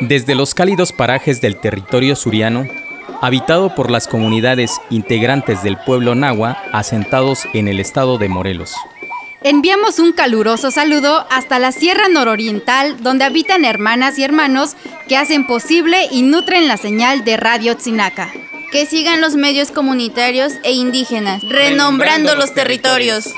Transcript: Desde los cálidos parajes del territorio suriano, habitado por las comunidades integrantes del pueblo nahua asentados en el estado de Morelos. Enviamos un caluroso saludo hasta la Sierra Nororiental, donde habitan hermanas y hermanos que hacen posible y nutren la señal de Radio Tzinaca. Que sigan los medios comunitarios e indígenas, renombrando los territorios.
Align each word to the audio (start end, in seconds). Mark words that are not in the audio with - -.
Desde 0.00 0.34
los 0.34 0.54
cálidos 0.54 0.92
parajes 0.92 1.42
del 1.42 1.56
territorio 1.56 2.16
suriano, 2.16 2.66
habitado 3.20 3.74
por 3.74 3.90
las 3.90 4.08
comunidades 4.08 4.80
integrantes 4.88 5.62
del 5.62 5.76
pueblo 5.76 6.14
nahua 6.14 6.56
asentados 6.72 7.44
en 7.52 7.68
el 7.68 7.80
estado 7.80 8.16
de 8.16 8.30
Morelos. 8.30 8.74
Enviamos 9.42 9.98
un 9.98 10.12
caluroso 10.12 10.70
saludo 10.70 11.26
hasta 11.30 11.58
la 11.58 11.72
Sierra 11.72 12.08
Nororiental, 12.08 13.02
donde 13.02 13.24
habitan 13.24 13.64
hermanas 13.64 14.18
y 14.18 14.24
hermanos 14.24 14.74
que 15.06 15.18
hacen 15.18 15.46
posible 15.46 16.08
y 16.10 16.22
nutren 16.22 16.66
la 16.66 16.78
señal 16.78 17.24
de 17.24 17.36
Radio 17.36 17.76
Tzinaca. 17.76 18.30
Que 18.72 18.86
sigan 18.86 19.20
los 19.20 19.34
medios 19.36 19.70
comunitarios 19.70 20.54
e 20.62 20.72
indígenas, 20.72 21.42
renombrando 21.42 22.34
los 22.36 22.54
territorios. 22.54 23.34